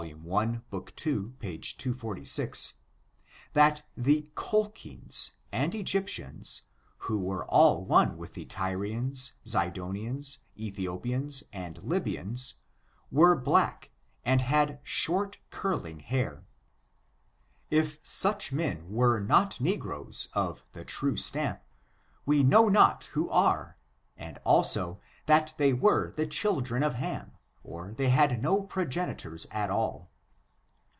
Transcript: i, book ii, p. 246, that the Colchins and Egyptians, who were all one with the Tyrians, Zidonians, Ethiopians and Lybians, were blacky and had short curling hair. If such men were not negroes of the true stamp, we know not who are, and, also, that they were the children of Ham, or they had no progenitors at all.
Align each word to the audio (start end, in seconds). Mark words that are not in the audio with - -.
i, 0.43 0.55
book 0.71 0.91
ii, 1.05 1.25
p. 1.37 1.59
246, 1.59 2.73
that 3.53 3.83
the 3.95 4.27
Colchins 4.33 5.33
and 5.51 5.75
Egyptians, 5.75 6.63
who 6.97 7.19
were 7.19 7.45
all 7.45 7.85
one 7.85 8.17
with 8.17 8.33
the 8.33 8.45
Tyrians, 8.45 9.33
Zidonians, 9.45 10.39
Ethiopians 10.57 11.43
and 11.53 11.77
Lybians, 11.83 12.55
were 13.11 13.39
blacky 13.39 13.89
and 14.25 14.41
had 14.41 14.79
short 14.81 15.37
curling 15.51 15.99
hair. 15.99 16.45
If 17.69 17.99
such 18.01 18.51
men 18.51 18.89
were 18.89 19.19
not 19.19 19.61
negroes 19.61 20.29
of 20.33 20.63
the 20.71 20.83
true 20.83 21.15
stamp, 21.15 21.61
we 22.25 22.41
know 22.41 22.69
not 22.69 23.03
who 23.13 23.29
are, 23.29 23.77
and, 24.17 24.39
also, 24.45 24.99
that 25.27 25.53
they 25.59 25.73
were 25.73 26.09
the 26.09 26.25
children 26.25 26.81
of 26.81 26.95
Ham, 26.95 27.33
or 27.63 27.93
they 27.93 28.09
had 28.09 28.41
no 28.41 28.59
progenitors 28.63 29.45
at 29.51 29.69
all. 29.69 30.09